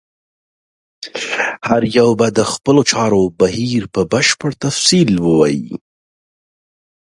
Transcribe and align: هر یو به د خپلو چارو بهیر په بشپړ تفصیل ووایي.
هر 1.67 1.83
یو 1.97 2.09
به 2.19 2.27
د 2.37 2.39
خپلو 2.53 2.81
چارو 2.91 3.21
بهیر 3.39 3.81
په 3.93 4.01
بشپړ 4.11 4.51
تفصیل 4.63 5.09
ووایي. 5.19 5.71